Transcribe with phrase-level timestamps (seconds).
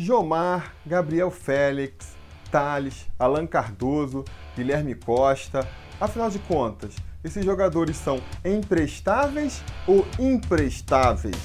[0.00, 2.14] Jomar, Gabriel Félix,
[2.50, 4.24] Thales, Alan Cardoso,
[4.56, 5.68] Guilherme Costa.
[6.00, 11.36] Afinal de contas, esses jogadores são emprestáveis ou imprestáveis?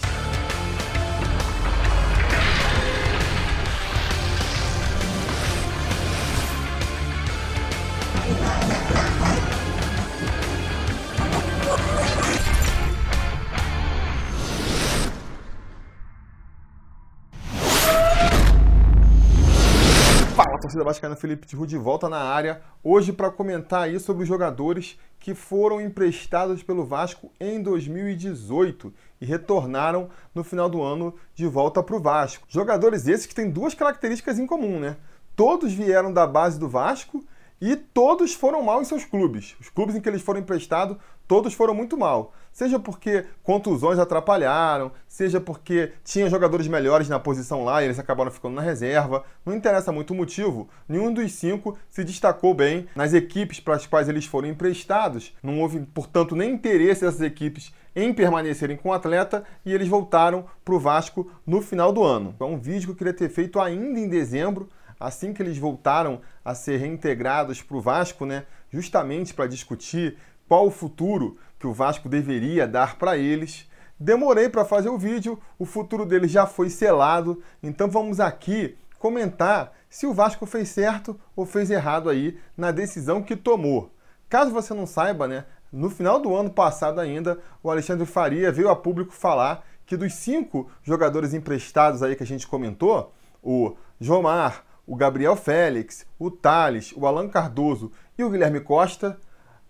[20.75, 24.99] Torcida vascaína Felipe Tiru de volta na área, hoje para comentar aí sobre os jogadores
[25.19, 31.81] que foram emprestados pelo Vasco em 2018 e retornaram no final do ano de volta
[31.81, 32.45] para o Vasco.
[32.49, 34.97] Jogadores esses que têm duas características em comum, né?
[35.35, 37.23] Todos vieram da base do Vasco
[37.65, 39.55] e todos foram mal em seus clubes.
[39.59, 40.97] Os clubes em que eles foram emprestados,
[41.27, 42.31] todos foram muito mal.
[42.51, 48.29] Seja porque contusões atrapalharam, seja porque tinha jogadores melhores na posição lá e eles acabaram
[48.29, 49.23] ficando na reserva.
[49.43, 50.69] Não interessa muito o motivo.
[50.87, 55.33] Nenhum dos cinco se destacou bem nas equipes para as quais eles foram emprestados.
[55.41, 60.45] Não houve, portanto, nem interesse dessas equipes em permanecerem com o atleta e eles voltaram
[60.63, 62.35] para o Vasco no final do ano.
[62.39, 66.21] É um vídeo que eu queria ter feito ainda em dezembro, assim que eles voltaram
[66.43, 71.73] a ser reintegrados para o Vasco, né, justamente para discutir qual o futuro que o
[71.73, 73.69] Vasco deveria dar para eles.
[73.99, 79.73] Demorei para fazer o vídeo, o futuro deles já foi selado, então vamos aqui comentar
[79.89, 83.93] se o Vasco fez certo ou fez errado aí na decisão que tomou.
[84.27, 88.69] Caso você não saiba, né, no final do ano passado ainda, o Alexandre Faria veio
[88.69, 94.64] a público falar que dos cinco jogadores emprestados aí que a gente comentou, o Jomar,
[94.87, 99.17] o Gabriel Félix, o Thales, o Alan Cardoso e o Guilherme Costa,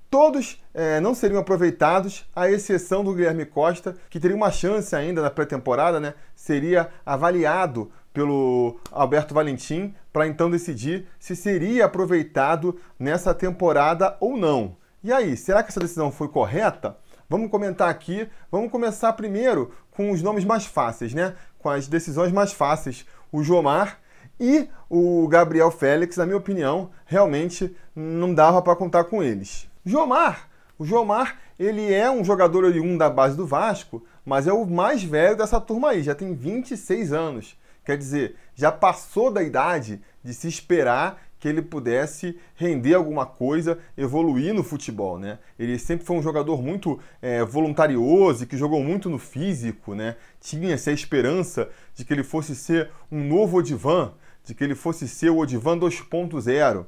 [0.10, 5.22] todos é, não seriam aproveitados, à exceção do Guilherme Costa, que teria uma chance ainda
[5.22, 6.14] na pré-temporada, né?
[6.36, 14.78] Seria avaliado pelo Alberto Valentim para então decidir se seria aproveitado nessa temporada ou não.
[15.04, 16.98] E aí, será que essa decisão foi correta?
[17.30, 18.28] Vamos comentar aqui.
[18.52, 21.36] Vamos começar primeiro com os nomes mais fáceis, né?
[21.60, 23.06] Com as decisões mais fáceis.
[23.32, 24.00] O Jomar
[24.40, 29.68] e o Gabriel Félix, na minha opinião, realmente não dava para contar com eles.
[29.86, 34.66] Jomar, o Jomar, ele é um jogador oriundo da base do Vasco, mas é o
[34.66, 37.58] mais velho dessa turma aí, já tem 26 anos.
[37.86, 43.78] Quer dizer, já passou da idade de se esperar que ele pudesse render alguma coisa,
[43.96, 45.38] evoluir no futebol, né?
[45.60, 50.16] Ele sempre foi um jogador muito é, voluntarioso que jogou muito no físico, né?
[50.42, 54.14] Tinha essa esperança de que ele fosse ser um novo Odivan,
[54.46, 56.86] de que ele fosse ser o Odivan 2.0.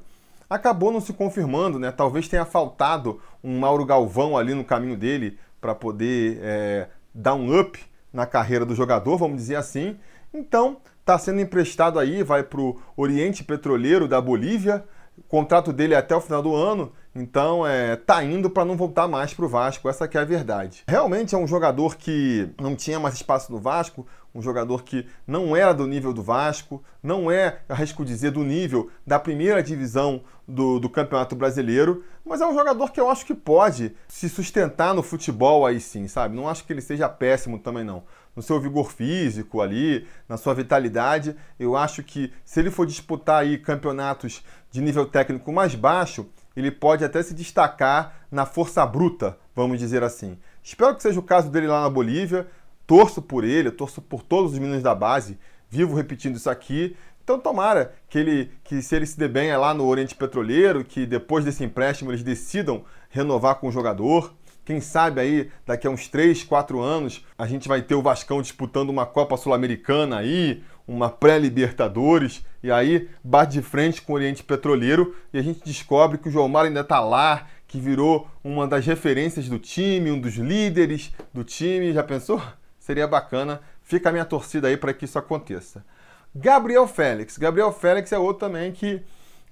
[0.48, 1.90] Acabou não se confirmando, né?
[1.90, 7.58] Talvez tenha faltado um Mauro Galvão ali no caminho dele para poder é, dar um
[7.58, 7.78] up
[8.12, 9.98] na carreira do jogador, vamos dizer assim.
[10.32, 14.84] Então, está sendo emprestado aí, vai para o Oriente Petroleiro da Bolívia.
[15.18, 18.76] O contrato dele é até o final do ano, então é, tá indo para não
[18.76, 20.84] voltar mais para o Vasco, essa que é a verdade.
[20.86, 25.56] Realmente é um jogador que não tinha mais espaço no Vasco, um jogador que não
[25.56, 30.78] era do nível do Vasco, não é, arrisco dizer, do nível da primeira divisão do,
[30.78, 35.02] do Campeonato Brasileiro, mas é um jogador que eu acho que pode se sustentar no
[35.02, 36.36] futebol aí sim, sabe?
[36.36, 38.02] Não acho que ele seja péssimo também não.
[38.36, 43.42] No seu vigor físico ali, na sua vitalidade, eu acho que se ele for disputar
[43.42, 49.38] aí campeonatos de nível técnico mais baixo, ele pode até se destacar na força bruta,
[49.54, 50.38] vamos dizer assim.
[50.62, 52.46] Espero que seja o caso dele lá na Bolívia
[52.88, 55.38] torço por ele, torço por todos os meninos da base,
[55.68, 56.96] vivo repetindo isso aqui.
[57.22, 60.82] Então tomara que ele, que se ele se dê bem é lá no Oriente Petroleiro,
[60.82, 64.32] que depois desse empréstimo eles decidam renovar com o jogador.
[64.64, 68.40] Quem sabe aí, daqui a uns 3, 4 anos, a gente vai ter o Vascão
[68.40, 74.42] disputando uma Copa Sul-Americana aí, uma pré-Libertadores, e aí bate de frente com o Oriente
[74.42, 78.86] Petroleiro e a gente descobre que o João ainda está lá, que virou uma das
[78.86, 81.92] referências do time, um dos líderes do time.
[81.92, 82.40] Já pensou?
[82.88, 83.60] Seria bacana.
[83.82, 85.84] Fica a minha torcida aí para que isso aconteça.
[86.34, 87.36] Gabriel Félix.
[87.36, 89.02] Gabriel Félix é outro também que,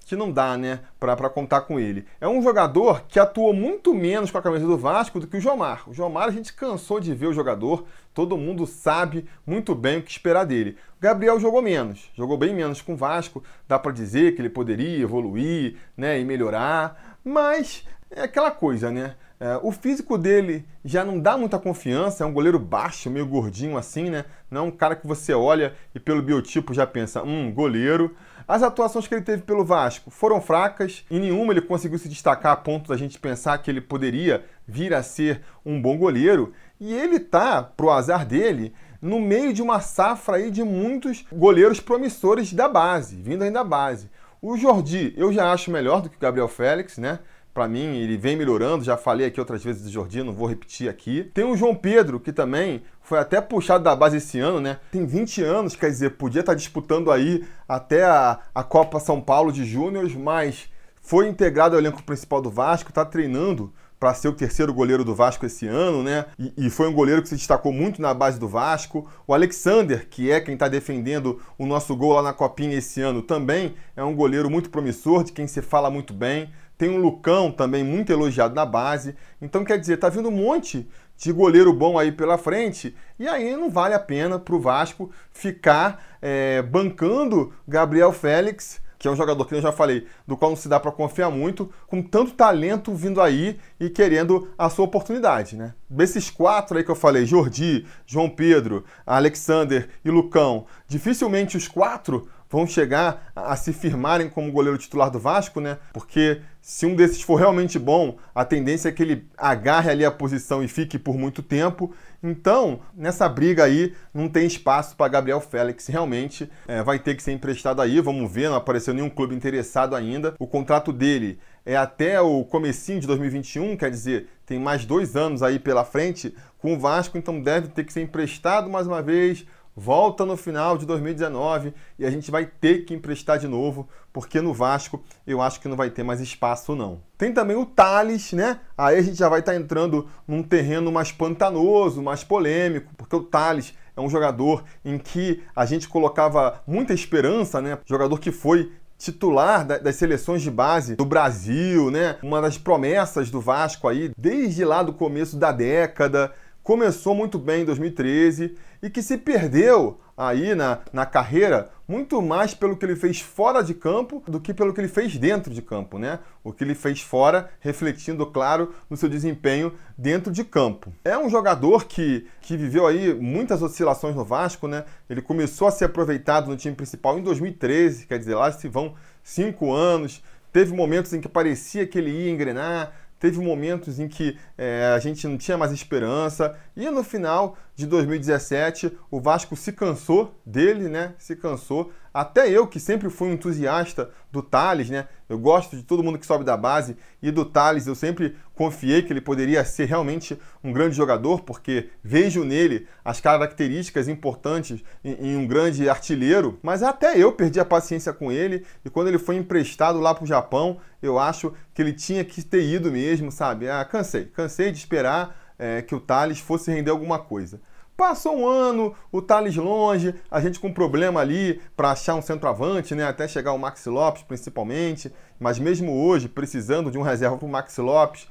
[0.07, 2.07] que não dá, né, para contar com ele.
[2.19, 5.39] É um jogador que atuou muito menos com a camisa do Vasco do que o
[5.39, 5.87] Jomar.
[5.87, 10.01] O Jomar a gente cansou de ver o jogador, todo mundo sabe muito bem o
[10.01, 10.75] que esperar dele.
[10.97, 14.49] O Gabriel jogou menos, jogou bem menos com o Vasco, dá para dizer que ele
[14.49, 19.15] poderia evoluir, né, e melhorar, mas é aquela coisa, né?
[19.39, 23.77] É, o físico dele já não dá muita confiança, é um goleiro baixo, meio gordinho
[23.77, 24.25] assim, né?
[24.49, 28.15] Não é um cara que você olha e pelo biotipo já pensa, hum, goleiro.
[28.47, 32.53] As atuações que ele teve pelo Vasco foram fracas, em nenhuma ele conseguiu se destacar
[32.53, 36.53] a ponto da gente pensar que ele poderia vir a ser um bom goleiro.
[36.79, 41.79] E ele tá, pro azar dele, no meio de uma safra aí de muitos goleiros
[41.79, 44.09] promissores da base, vindo ainda da base.
[44.41, 47.19] O Jordi, eu já acho melhor do que o Gabriel Félix, né?
[47.57, 48.83] Para mim, ele vem melhorando.
[48.83, 51.23] Já falei aqui outras vezes do Jordi, não vou repetir aqui.
[51.33, 54.77] Tem o João Pedro, que também foi até puxado da base esse ano, né?
[54.91, 59.51] Tem 20 anos, quer dizer, podia estar disputando aí até a, a Copa São Paulo
[59.51, 60.69] de Júniores, mas
[61.01, 65.15] foi integrado ao elenco principal do Vasco, está treinando para ser o terceiro goleiro do
[65.15, 66.25] Vasco esse ano, né?
[66.37, 69.09] E, e, foi um goleiro que se destacou muito na base do Vasco.
[69.25, 73.23] O Alexander, que é quem está defendendo o nosso gol lá na Copinha esse ano,
[73.23, 76.51] também é um goleiro muito promissor, de quem se fala muito bem.
[76.77, 79.15] Tem um Lucão também muito elogiado na base.
[79.41, 80.87] Então, quer dizer, tá vindo um monte
[81.17, 82.95] de goleiro bom aí pela frente.
[83.17, 89.07] E aí não vale a pena para o Vasco ficar é, bancando Gabriel Félix que
[89.07, 91.71] é um jogador que eu já falei, do qual não se dá para confiar muito,
[91.85, 95.73] com tanto talento vindo aí e querendo a sua oportunidade, né?
[95.89, 102.27] Desses quatro aí que eu falei, Jordi, João Pedro, Alexander e Lucão, dificilmente os quatro
[102.49, 105.77] vão chegar a, se firmarem como goleiro titular do Vasco, né?
[105.93, 110.11] Porque se um desses for realmente bom, a tendência é que ele agarre ali a
[110.11, 111.93] posição e fique por muito tempo.
[112.21, 115.87] Então, nessa briga aí, não tem espaço para Gabriel Félix.
[115.87, 118.01] Realmente é, vai ter que ser emprestado aí.
[118.01, 120.33] Vamos ver, não apareceu nenhum clube interessado ainda.
[120.39, 125.43] O contrato dele é até o comecinho de 2021, quer dizer, tem mais dois anos
[125.43, 129.45] aí pela frente com o Vasco, então deve ter que ser emprestado mais uma vez
[129.79, 134.41] volta no final de 2019 e a gente vai ter que emprestar de novo, porque
[134.41, 136.99] no Vasco eu acho que não vai ter mais espaço não.
[137.15, 138.59] Tem também o Thales, né?
[138.75, 143.15] Aí a gente já vai estar tá entrando num terreno mais pantanoso, mais polêmico, porque
[143.15, 147.77] o Thales é um jogador em que a gente colocava muita esperança, né?
[147.85, 152.17] Jogador que foi titular das seleções de base do Brasil, né?
[152.23, 156.33] Uma das promessas do Vasco aí desde lá do começo da década
[156.67, 162.53] começou muito bem em 2013 e que se perdeu aí na, na carreira muito mais
[162.53, 165.61] pelo que ele fez fora de campo do que pelo que ele fez dentro de
[165.61, 166.19] campo, né?
[166.43, 170.91] O que ele fez fora, refletindo, claro, no seu desempenho dentro de campo.
[171.05, 174.83] É um jogador que, que viveu aí muitas oscilações no Vasco, né?
[175.09, 178.93] Ele começou a ser aproveitado no time principal em 2013, quer dizer, lá se vão
[179.23, 180.21] cinco anos.
[180.51, 184.99] Teve momentos em que parecia que ele ia engrenar, teve momentos em que é, a
[184.99, 190.89] gente não tinha mais esperança e no final de 2017 o Vasco se cansou dele,
[190.89, 191.13] né?
[191.19, 191.93] Se cansou.
[192.11, 195.07] Até eu que sempre fui um entusiasta do Thales, né?
[195.29, 199.03] Eu gosto de todo mundo que sobe da base e do Thales eu sempre confiei
[199.03, 205.33] que ele poderia ser realmente um grande jogador, porque vejo nele as características importantes em,
[205.33, 206.57] em um grande artilheiro.
[206.63, 210.23] Mas até eu perdi a paciência com ele e quando ele foi emprestado lá para
[210.23, 213.69] o Japão, eu acho que ele tinha que ter ido mesmo, sabe?
[213.69, 217.59] Ah, cansei, cansei de esperar é, que o Thales fosse render alguma coisa.
[217.97, 222.93] Passou um ano, o Thales longe, a gente com problema ali para achar um centroavante,
[222.93, 223.07] né?
[223.07, 225.11] Até chegar o Maxi Lopes, principalmente.
[225.39, 228.27] Mas mesmo hoje, precisando de um reserva para o Maxi Lopes.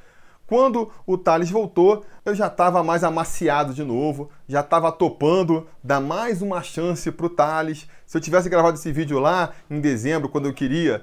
[0.47, 6.01] Quando o Thales voltou, eu já estava mais amaciado de novo, já estava topando dar
[6.01, 7.89] mais uma chance para o Thales.
[8.07, 11.03] Se eu tivesse gravado esse vídeo lá em dezembro, quando eu queria,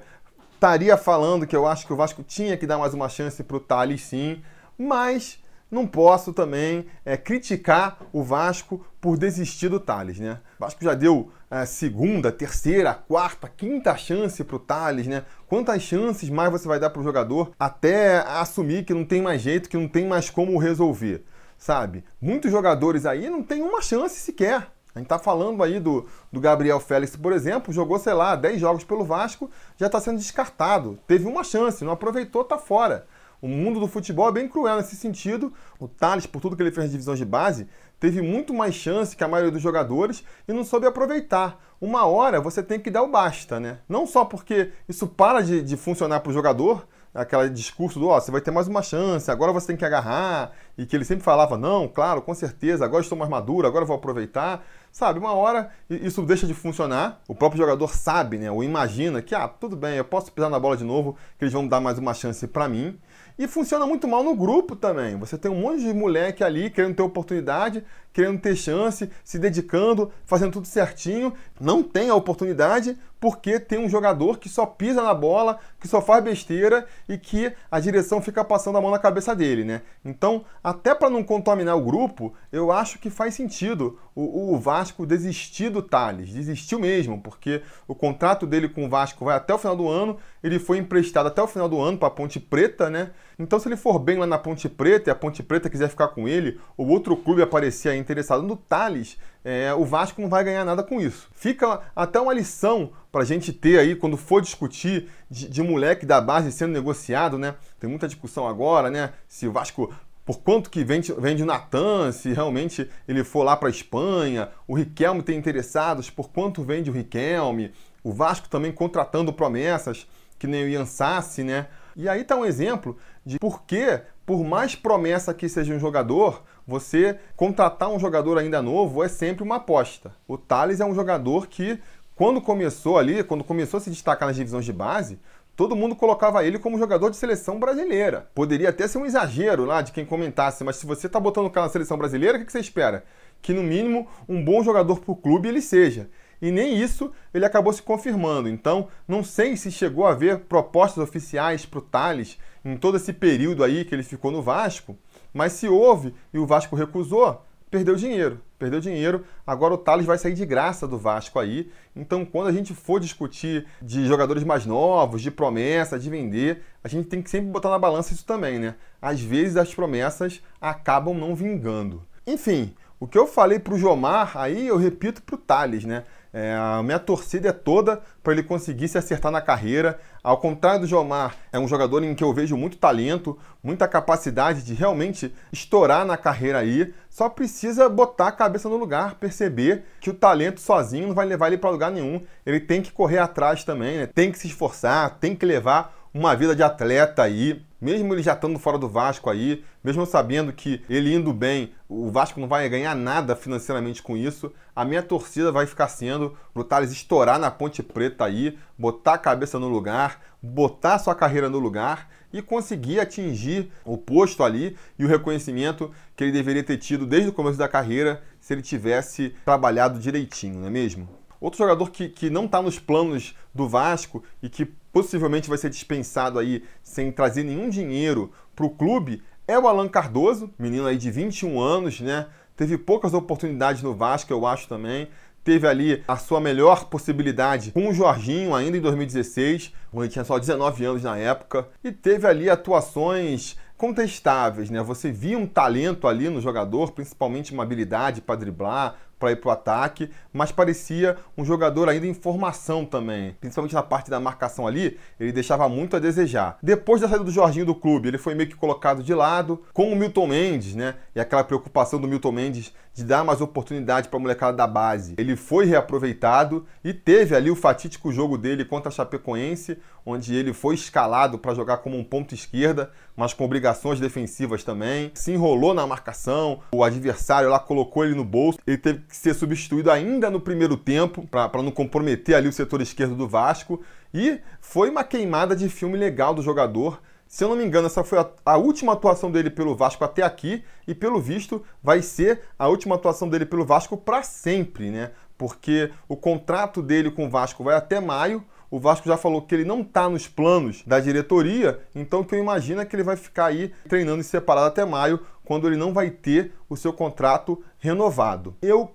[0.54, 3.58] estaria falando que eu acho que o Vasco tinha que dar mais uma chance para
[3.58, 4.40] o Thales sim,
[4.78, 5.38] mas
[5.74, 10.40] não posso também é, criticar o Vasco por desistir do Thales, né?
[10.58, 15.24] O Vasco já deu é, segunda, terceira, quarta, quinta chance para o Thales, né?
[15.46, 19.42] Quantas chances mais você vai dar para o jogador até assumir que não tem mais
[19.42, 21.24] jeito, que não tem mais como resolver,
[21.58, 22.04] sabe?
[22.20, 24.68] Muitos jogadores aí não têm uma chance sequer.
[24.94, 28.60] A gente está falando aí do, do Gabriel Félix, por exemplo, jogou, sei lá, 10
[28.60, 31.00] jogos pelo Vasco, já está sendo descartado.
[31.04, 33.04] Teve uma chance, não aproveitou, está fora.
[33.44, 35.52] O mundo do futebol é bem cruel nesse sentido.
[35.78, 37.68] O Thales, por tudo que ele fez nas divisões de base,
[38.00, 41.62] teve muito mais chance que a maioria dos jogadores e não soube aproveitar.
[41.78, 43.80] Uma hora você tem que dar o basta, né?
[43.86, 48.16] Não só porque isso para de, de funcionar para o jogador, aquele discurso do, ó,
[48.16, 51.04] oh, você vai ter mais uma chance, agora você tem que agarrar, e que ele
[51.04, 54.64] sempre falava, não, claro, com certeza, agora estou mais maduro, agora vou aproveitar.
[54.90, 59.34] Sabe, uma hora isso deixa de funcionar, o próprio jogador sabe, né, ou imagina que,
[59.34, 61.98] ah, tudo bem, eu posso pisar na bola de novo, que eles vão dar mais
[61.98, 62.98] uma chance para mim.
[63.36, 65.16] E funciona muito mal no grupo também.
[65.16, 70.12] Você tem um monte de moleque ali querendo ter oportunidade, querendo ter chance, se dedicando,
[70.24, 71.34] fazendo tudo certinho.
[71.60, 76.00] Não tem a oportunidade porque tem um jogador que só pisa na bola, que só
[76.00, 79.82] faz besteira e que a direção fica passando a mão na cabeça dele, né?
[80.04, 85.04] Então, até para não contaminar o grupo, eu acho que faz sentido o, o Vasco
[85.06, 86.30] desistir do Thales.
[86.30, 90.18] Desistiu mesmo, porque o contrato dele com o Vasco vai até o final do ano.
[90.42, 93.10] Ele foi emprestado até o final do ano para Ponte Preta, né?
[93.38, 96.08] Então, se ele for bem lá na Ponte Preta e a Ponte Preta quiser ficar
[96.08, 100.64] com ele, ou outro clube aparecer interessado no Thales, é, o Vasco não vai ganhar
[100.64, 101.28] nada com isso.
[101.32, 106.06] Fica até uma lição para a gente ter aí quando for discutir de, de moleque
[106.06, 107.56] da base sendo negociado, né?
[107.78, 109.12] Tem muita discussão agora, né?
[109.28, 109.92] Se o Vasco
[110.24, 114.48] por quanto que vende, vende o Natan, se realmente ele for lá para a Espanha,
[114.66, 117.72] o Riquelme tem interessados, por quanto vende o Riquelme,
[118.02, 120.06] o Vasco também contratando promessas,
[120.38, 121.66] que nem o Ian Sassi, né?
[121.96, 126.42] E aí está um exemplo de por que, por mais promessa que seja um jogador,
[126.66, 130.14] você contratar um jogador ainda novo é sempre uma aposta.
[130.26, 131.78] O Thales é um jogador que,
[132.14, 135.20] quando começou ali, quando começou a se destacar nas divisões de base,
[135.54, 138.28] todo mundo colocava ele como jogador de seleção brasileira.
[138.34, 141.50] Poderia até ser um exagero lá de quem comentasse, mas se você está botando o
[141.50, 143.04] cara na seleção brasileira, o que você espera?
[143.40, 146.08] Que no mínimo um bom jogador para o clube ele seja.
[146.44, 148.50] E nem isso ele acabou se confirmando.
[148.50, 153.14] Então, não sei se chegou a haver propostas oficiais para o Thales em todo esse
[153.14, 154.94] período aí que ele ficou no Vasco,
[155.32, 158.42] mas se houve e o Vasco recusou, perdeu dinheiro.
[158.58, 161.72] Perdeu dinheiro, agora o Thales vai sair de graça do Vasco aí.
[161.96, 166.88] Então, quando a gente for discutir de jogadores mais novos, de promessa, de vender, a
[166.88, 168.74] gente tem que sempre botar na balança isso também, né?
[169.00, 172.02] Às vezes as promessas acabam não vingando.
[172.26, 176.04] Enfim, o que eu falei para o Jomar, aí eu repito para o Thales, né?
[176.36, 180.00] É, a minha torcida é toda para ele conseguir se acertar na carreira.
[180.20, 184.64] Ao contrário do Jomar, é um jogador em que eu vejo muito talento, muita capacidade
[184.64, 186.92] de realmente estourar na carreira aí.
[187.08, 191.46] Só precisa botar a cabeça no lugar, perceber que o talento sozinho não vai levar
[191.46, 192.20] ele para lugar nenhum.
[192.44, 194.06] Ele tem que correr atrás também, né?
[194.08, 198.32] tem que se esforçar, tem que levar uma vida de atleta aí, mesmo ele já
[198.32, 202.66] estando fora do Vasco aí, mesmo sabendo que ele indo bem, o Vasco não vai
[202.66, 207.50] ganhar nada financeiramente com isso, a minha torcida vai ficar sendo pro Thales estourar na
[207.50, 212.40] Ponte Preta aí, botar a cabeça no lugar, botar a sua carreira no lugar e
[212.40, 217.34] conseguir atingir o posto ali e o reconhecimento que ele deveria ter tido desde o
[217.34, 221.06] começo da carreira se ele tivesse trabalhado direitinho, não é mesmo?
[221.38, 225.70] Outro jogador que, que não está nos planos do Vasco e que possivelmente vai ser
[225.70, 230.96] dispensado aí sem trazer nenhum dinheiro para o clube, é o Alan Cardoso, menino aí
[230.96, 232.28] de 21 anos, né?
[232.56, 235.08] Teve poucas oportunidades no Vasco, eu acho também.
[235.42, 240.24] Teve ali a sua melhor possibilidade com o Jorginho ainda em 2016, quando ele tinha
[240.24, 244.80] só 19 anos na época, e teve ali atuações contestáveis, né?
[244.82, 249.48] Você via um talento ali no jogador, principalmente uma habilidade para driblar, para ir para
[249.48, 254.66] o ataque, mas parecia um jogador ainda em formação também, principalmente na parte da marcação
[254.66, 256.58] ali, ele deixava muito a desejar.
[256.62, 259.92] Depois da saída do Jorginho do clube, ele foi meio que colocado de lado, com
[259.92, 260.94] o Milton Mendes, né?
[261.14, 265.14] E aquela preocupação do Milton Mendes de dar mais oportunidade para a molecada da base.
[265.18, 270.52] Ele foi reaproveitado e teve ali o fatídico jogo dele contra a Chapecoense, onde ele
[270.52, 275.10] foi escalado para jogar como um ponto esquerda, mas com obrigações defensivas também.
[275.14, 279.34] Se enrolou na marcação, o adversário lá colocou ele no bolso, ele teve que ser
[279.34, 283.82] substituído ainda no primeiro tempo, para não comprometer ali o setor esquerdo do Vasco.
[284.12, 287.00] E foi uma queimada de filme legal do jogador.
[287.34, 290.22] Se eu não me engano, essa foi a, a, última atuação dele pelo Vasco até
[290.22, 295.10] aqui, e pelo visto vai ser a última atuação dele pelo Vasco para sempre, né?
[295.36, 298.44] Porque o contrato dele com o Vasco vai até maio.
[298.70, 302.36] O Vasco já falou que ele não está nos planos da diretoria, então o que
[302.36, 305.76] eu imagino é que ele vai ficar aí treinando em separado até maio, quando ele
[305.76, 308.54] não vai ter o seu contrato renovado.
[308.62, 308.94] Eu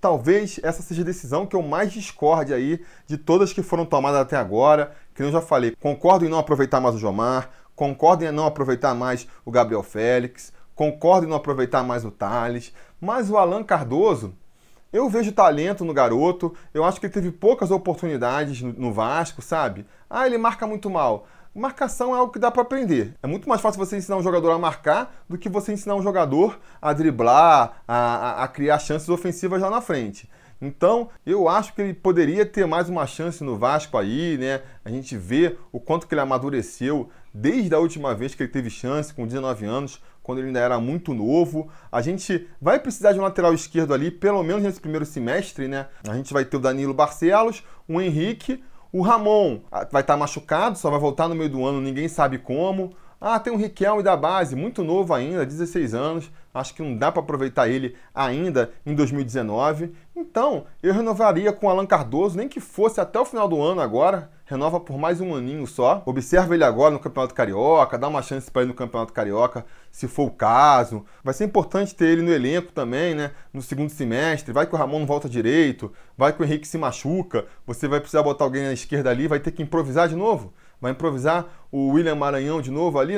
[0.00, 4.20] talvez essa seja a decisão que eu mais discorde aí de todas que foram tomadas
[4.20, 5.76] até agora, que eu já falei.
[5.80, 10.52] Concordo em não aproveitar mais o Jomar, concordo em não aproveitar mais o Gabriel Félix,
[10.74, 14.34] concordo em não aproveitar mais o Thales, mas o Alan Cardoso,
[14.92, 19.86] eu vejo talento no garoto, eu acho que ele teve poucas oportunidades no Vasco, sabe?
[20.10, 21.28] Ah, ele marca muito mal.
[21.54, 23.14] Marcação é algo que dá para aprender.
[23.22, 26.02] É muito mais fácil você ensinar um jogador a marcar do que você ensinar um
[26.02, 30.28] jogador a driblar, a, a, a criar chances ofensivas lá na frente.
[30.60, 34.62] Então, eu acho que ele poderia ter mais uma chance no Vasco aí, né?
[34.84, 38.68] A gente vê o quanto que ele amadureceu desde a última vez que ele teve
[38.68, 41.70] chance, com 19 anos, quando ele ainda era muito novo.
[41.92, 45.86] A gente vai precisar de um lateral esquerdo ali, pelo menos nesse primeiro semestre, né?
[46.08, 48.62] A gente vai ter o Danilo Barcelos, o Henrique,
[48.92, 52.38] o Ramon ah, vai estar machucado, só vai voltar no meio do ano, ninguém sabe
[52.38, 52.94] como.
[53.20, 56.30] Ah, tem o Riquelme da base, muito novo ainda, 16 anos.
[56.54, 59.92] Acho que não dá para aproveitar ele ainda em 2019.
[60.14, 63.80] Então, eu renovaria com o Alan Cardoso, nem que fosse até o final do ano
[63.80, 64.30] agora.
[64.44, 66.00] Renova por mais um aninho só.
[66.06, 70.06] Observa ele agora no Campeonato Carioca, dá uma chance para ele no Campeonato Carioca, se
[70.06, 71.04] for o caso.
[71.24, 73.32] Vai ser importante ter ele no elenco também, né?
[73.52, 74.52] No segundo semestre.
[74.52, 77.98] Vai que o Ramon não volta direito, vai que o Henrique se machuca, você vai
[77.98, 81.88] precisar botar alguém na esquerda ali, vai ter que improvisar de novo Vai improvisar o
[81.88, 83.14] William Maranhão de novo ali?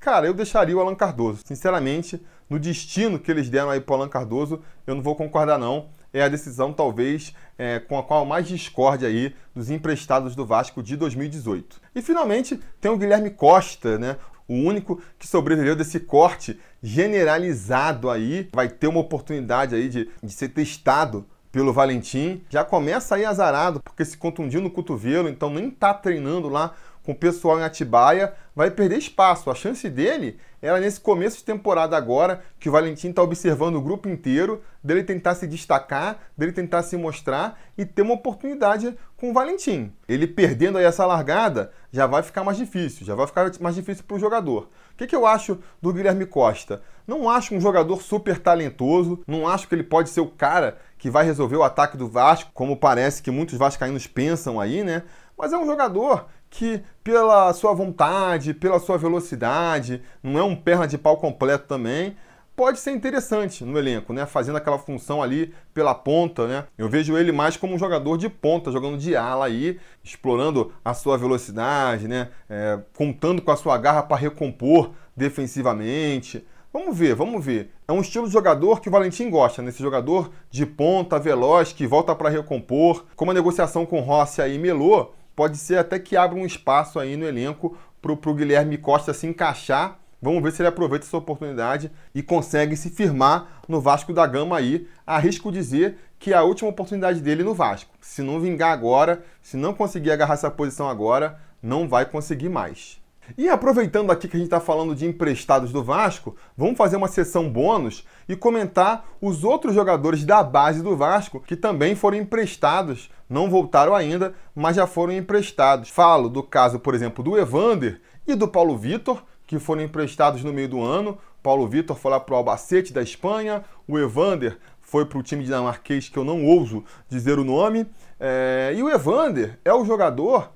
[0.00, 1.42] Cara, eu deixaria o Alan Cardoso.
[1.44, 5.88] Sinceramente, no destino que eles deram aí o Alan Cardoso, eu não vou concordar não.
[6.12, 10.82] É a decisão, talvez, é, com a qual mais discorde aí dos emprestados do Vasco
[10.82, 11.78] de 2018.
[11.94, 14.16] E finalmente tem o Guilherme Costa, né?
[14.48, 20.32] O único que sobreviveu desse corte generalizado aí, vai ter uma oportunidade aí de, de
[20.32, 22.42] ser testado pelo Valentim.
[22.48, 27.12] Já começa aí azarado, porque se contundiu no cotovelo, então nem tá treinando lá com
[27.12, 29.52] o pessoal em Atibaia, vai perder espaço.
[29.52, 33.80] A chance dele era nesse começo de temporada agora, que o Valentim está observando o
[33.80, 39.30] grupo inteiro, dele tentar se destacar, dele tentar se mostrar e ter uma oportunidade com
[39.30, 39.92] o Valentim.
[40.08, 44.02] Ele perdendo aí essa largada, já vai ficar mais difícil, já vai ficar mais difícil
[44.02, 44.68] para o jogador.
[44.92, 46.82] O que, que eu acho do Guilherme Costa?
[47.06, 51.08] Não acho um jogador super talentoso, não acho que ele pode ser o cara que
[51.08, 55.04] vai resolver o ataque do Vasco, como parece que muitos vascaínos pensam aí, né?
[55.38, 60.86] Mas é um jogador que, pela sua vontade, pela sua velocidade, não é um perna
[60.86, 62.16] de pau completo também,
[62.58, 64.26] pode ser interessante no elenco, né?
[64.26, 66.64] Fazendo aquela função ali pela ponta, né?
[66.76, 70.92] Eu vejo ele mais como um jogador de ponta, jogando de ala aí, explorando a
[70.92, 72.30] sua velocidade, né?
[72.50, 76.44] É, contando com a sua garra para recompor defensivamente.
[76.72, 77.70] Vamos ver, vamos ver.
[77.86, 79.68] É um estilo de jogador que o Valentim gosta, né?
[79.68, 83.06] Esse jogador de ponta, veloz, que volta para recompor.
[83.14, 87.16] Como a negociação com Rossi aí melou, pode ser até que abra um espaço aí
[87.16, 89.96] no elenco para o Guilherme Costa se encaixar.
[90.20, 94.58] Vamos ver se ele aproveita essa oportunidade e consegue se firmar no Vasco da Gama
[94.58, 94.88] aí.
[95.06, 97.94] Arrisco dizer que é a última oportunidade dele no Vasco.
[98.00, 103.00] Se não vingar agora, se não conseguir agarrar essa posição agora, não vai conseguir mais.
[103.36, 107.08] E aproveitando aqui que a gente está falando de emprestados do Vasco, vamos fazer uma
[107.08, 113.10] sessão bônus e comentar os outros jogadores da base do Vasco que também foram emprestados,
[113.28, 115.90] não voltaram ainda, mas já foram emprestados.
[115.90, 120.52] Falo do caso, por exemplo, do Evander e do Paulo Vitor, que foram emprestados no
[120.52, 121.18] meio do ano.
[121.42, 125.44] Paulo Vitor foi lá para o Albacete da Espanha, o Evander foi para o time
[125.44, 127.86] dinamarquês que eu não ouso dizer o nome.
[128.18, 128.72] É...
[128.74, 130.50] E o Evander é o jogador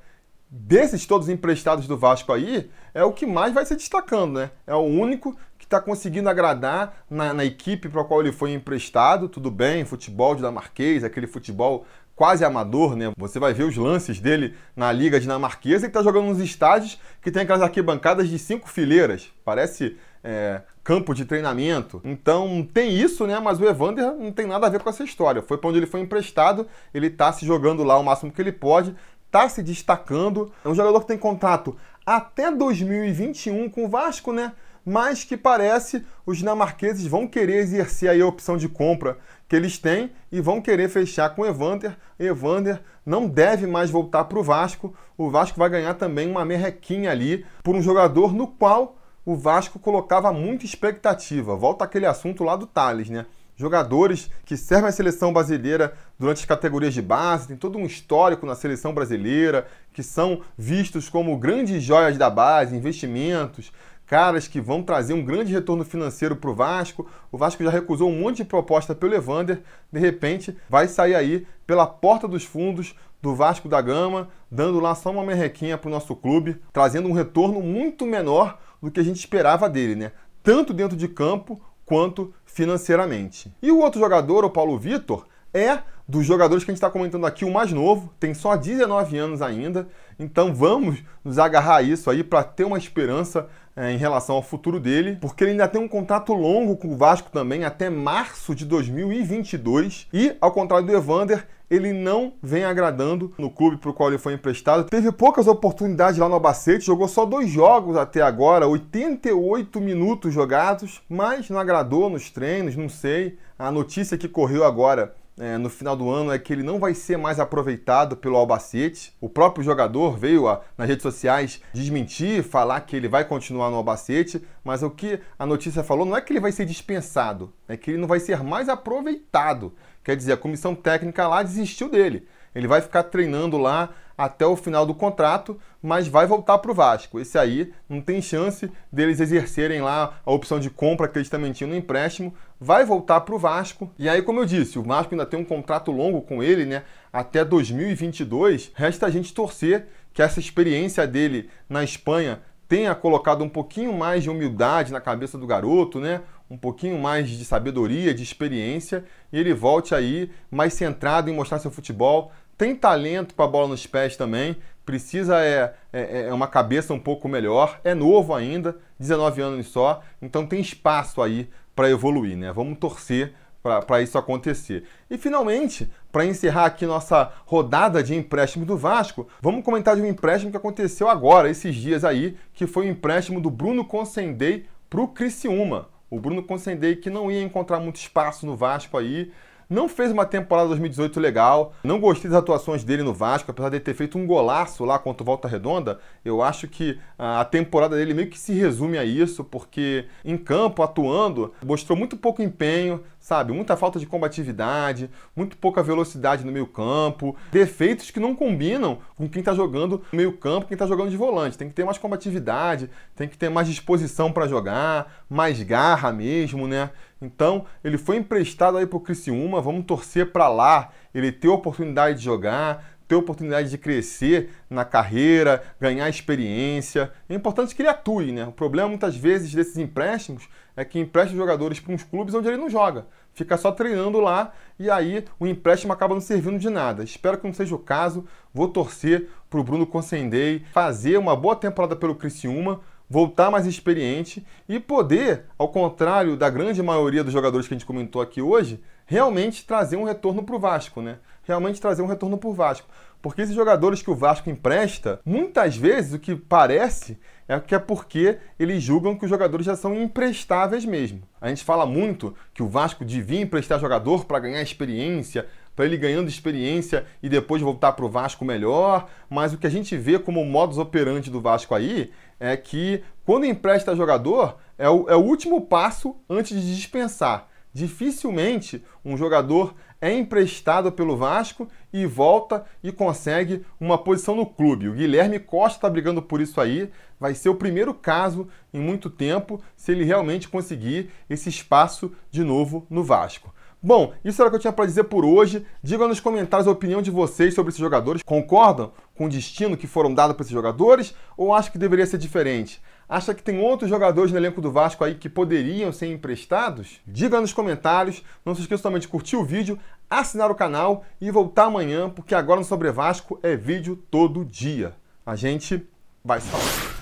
[0.54, 4.50] desses todos emprestados do Vasco aí, é o que mais vai se destacando, né?
[4.66, 8.52] É o único que está conseguindo agradar na, na equipe para a qual ele foi
[8.52, 9.30] emprestado.
[9.30, 13.10] Tudo bem, futebol dinamarquês, aquele futebol quase amador, né?
[13.16, 17.30] Você vai ver os lances dele na liga dinamarquesa e está jogando nos estádios que
[17.30, 19.32] tem aquelas arquibancadas de cinco fileiras.
[19.42, 22.00] Parece é, campo de treinamento.
[22.04, 23.40] Então tem isso, né?
[23.40, 25.42] Mas o Evander não tem nada a ver com essa história.
[25.42, 28.52] Foi para onde ele foi emprestado, ele está se jogando lá o máximo que ele
[28.52, 28.94] pode
[29.32, 30.52] está se destacando.
[30.62, 34.52] É um jogador que tem contrato até 2021 com o Vasco, né?
[34.84, 39.16] Mas que parece os dinamarqueses vão querer exercer aí a opção de compra
[39.48, 41.96] que eles têm e vão querer fechar com Evander.
[42.18, 44.94] Evander não deve mais voltar para o Vasco.
[45.16, 49.78] O Vasco vai ganhar também uma merrequinha ali por um jogador no qual o Vasco
[49.78, 51.56] colocava muita expectativa.
[51.56, 53.24] Volta aquele assunto lá do Thales, né?
[53.62, 58.44] Jogadores que servem a seleção brasileira durante as categorias de base, tem todo um histórico
[58.44, 63.72] na seleção brasileira, que são vistos como grandes joias da base, investimentos,
[64.04, 67.08] caras que vão trazer um grande retorno financeiro para o Vasco.
[67.30, 71.46] O Vasco já recusou um monte de proposta pelo Evander, de repente vai sair aí
[71.66, 75.92] pela porta dos fundos do Vasco da Gama, dando lá só uma merrequinha para o
[75.92, 80.12] nosso clube, trazendo um retorno muito menor do que a gente esperava dele, né?
[80.42, 83.52] Tanto dentro de campo quanto financeiramente.
[83.62, 87.26] E o outro jogador, o Paulo Vitor, é dos jogadores que a gente está comentando
[87.26, 89.88] aqui, o mais novo, tem só 19 anos ainda,
[90.18, 94.42] então vamos nos agarrar a isso aí para ter uma esperança é, em relação ao
[94.42, 98.54] futuro dele, porque ele ainda tem um contrato longo com o Vasco também, até março
[98.54, 100.08] de 2022.
[100.12, 104.18] E, ao contrário do Evander, ele não vem agradando no clube para o qual ele
[104.18, 104.84] foi emprestado.
[104.84, 111.00] Teve poucas oportunidades lá no Albacete, jogou só dois jogos até agora, 88 minutos jogados,
[111.08, 113.38] mas não agradou nos treinos, não sei.
[113.58, 116.94] A notícia que correu agora é, no final do ano é que ele não vai
[116.94, 119.12] ser mais aproveitado pelo Albacete.
[119.20, 123.76] O próprio jogador veio a, nas redes sociais desmentir, falar que ele vai continuar no
[123.76, 127.76] Albacete, mas o que a notícia falou não é que ele vai ser dispensado, é
[127.76, 129.74] que ele não vai ser mais aproveitado.
[130.04, 132.28] Quer dizer, a comissão técnica lá desistiu dele.
[132.54, 136.74] Ele vai ficar treinando lá até o final do contrato, mas vai voltar para o
[136.74, 137.18] Vasco.
[137.18, 141.52] Esse aí não tem chance deles exercerem lá a opção de compra que eles também
[141.52, 142.32] tinham no empréstimo.
[142.60, 143.90] Vai voltar para o Vasco.
[143.98, 146.84] E aí, como eu disse, o Vasco ainda tem um contrato longo com ele, né?
[147.12, 148.70] Até 2022.
[148.74, 154.22] Resta a gente torcer que essa experiência dele na Espanha tenha colocado um pouquinho mais
[154.22, 156.22] de humildade na cabeça do garoto, né?
[156.48, 161.58] Um pouquinho mais de sabedoria, de experiência, e ele volte aí mais centrado em mostrar
[161.58, 166.46] seu futebol, tem talento para a bola nos pés também, precisa é, é, é, uma
[166.46, 171.90] cabeça um pouco melhor, é novo ainda, 19 anos só, então tem espaço aí para
[171.90, 172.52] evoluir, né?
[172.52, 174.84] Vamos torcer para isso acontecer.
[175.08, 180.06] E finalmente, para encerrar aqui nossa rodada de empréstimo do Vasco, vamos comentar de um
[180.06, 185.00] empréstimo que aconteceu agora, esses dias aí, que foi o empréstimo do Bruno Consendei para
[185.00, 185.88] o Criciúma.
[186.10, 189.30] O Bruno Consendei que não ia encontrar muito espaço no Vasco aí,
[189.72, 191.72] não fez uma temporada 2018 legal.
[191.82, 195.22] Não gostei das atuações dele no Vasco, apesar de ter feito um golaço lá contra
[195.22, 195.98] o Volta Redonda.
[196.24, 200.82] Eu acho que a temporada dele meio que se resume a isso, porque em campo,
[200.82, 203.52] atuando, mostrou muito pouco empenho, sabe?
[203.52, 209.28] Muita falta de combatividade, muito pouca velocidade no meio campo, defeitos que não combinam com
[209.28, 211.56] quem está jogando no meio campo, quem está jogando de volante.
[211.56, 216.66] Tem que ter mais combatividade, tem que ter mais disposição para jogar, mais garra mesmo,
[216.66, 216.90] né?
[217.22, 222.18] Então, ele foi emprestado aí para o Criciúma, vamos torcer para lá ele ter oportunidade
[222.18, 227.12] de jogar, ter oportunidade de crescer na carreira, ganhar experiência.
[227.28, 228.46] É importante que ele atue, né?
[228.46, 232.56] O problema muitas vezes desses empréstimos é que empresta jogadores para uns clubes onde ele
[232.56, 233.06] não joga.
[233.34, 237.04] Fica só treinando lá e aí o empréstimo acaba não servindo de nada.
[237.04, 238.24] Espero que não seja o caso.
[238.52, 244.42] Vou torcer para o Bruno Consendei fazer uma boa temporada pelo Criciúma, voltar mais experiente
[244.66, 248.82] e poder, ao contrário da grande maioria dos jogadores que a gente comentou aqui hoje,
[249.04, 251.18] realmente trazer um retorno para o Vasco, né?
[251.52, 252.88] Realmente trazer um retorno para o Vasco.
[253.20, 257.78] Porque esses jogadores que o Vasco empresta, muitas vezes o que parece é que é
[257.78, 261.22] porque eles julgam que os jogadores já são imprestáveis mesmo.
[261.38, 265.98] A gente fala muito que o Vasco devia emprestar jogador para ganhar experiência, para ele
[265.98, 270.18] ganhando experiência e depois voltar para o Vasco melhor, mas o que a gente vê
[270.18, 272.10] como modus operandi do Vasco aí
[272.40, 277.48] é que quando empresta jogador é o, é o último passo antes de dispensar.
[277.74, 284.88] Dificilmente um jogador é emprestado pelo Vasco e volta e consegue uma posição no clube.
[284.88, 286.90] O Guilherme Costa está brigando por isso aí.
[287.20, 292.42] Vai ser o primeiro caso em muito tempo se ele realmente conseguir esse espaço de
[292.42, 293.54] novo no Vasco.
[293.80, 295.64] Bom, isso era o que eu tinha para dizer por hoje.
[295.82, 298.22] Digam nos comentários a opinião de vocês sobre esses jogadores.
[298.24, 302.18] Concordam com o destino que foram dados para esses jogadores ou acham que deveria ser
[302.18, 302.82] diferente?
[303.12, 306.98] Acha que tem outros jogadores no elenco do Vasco aí que poderiam ser emprestados?
[307.06, 308.24] Diga nos comentários.
[308.42, 312.34] Não se esqueça também de curtir o vídeo, assinar o canal e voltar amanhã, porque
[312.34, 314.94] agora no Sobre Vasco é vídeo todo dia.
[315.26, 315.86] A gente
[316.24, 317.01] vai se falar.